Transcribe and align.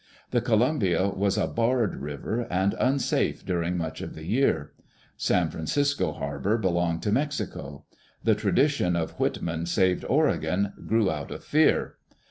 The 0.31 0.41
Columbia 0.41 1.09
was 1.09 1.37
a" 1.37 1.45
barred 1.61 1.97
river," 1.97 2.47
and 2.49 2.73
unsafe 2.79 3.45
during 3.45 3.77
much 3.77 4.01
of 4.01 4.15
the 4.15 4.25
year. 4.25 4.71
San 5.15 5.51
Francisco 5.51 6.11
harbor 6.13 6.57
belcmged 6.57 7.01
to 7.03 7.11
Mexico. 7.11 7.85
The 8.23 8.33
tradition 8.33 8.95
of" 8.95 9.19
Whitman 9.19 9.67
saved 9.67 10.03
Oregon 10.09 10.73
grew 10.87 11.11
out 11.11 11.29
of 11.29 11.43
fear. 11.43 11.97